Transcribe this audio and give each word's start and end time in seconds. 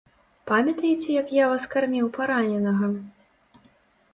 Памятаеце, 0.51 1.09
як 1.21 1.27
я 1.43 1.49
вас 1.51 1.67
карміў 1.73 2.05
параненага? 2.17 2.89